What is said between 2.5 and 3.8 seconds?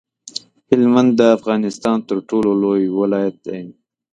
لوی ولایت دی.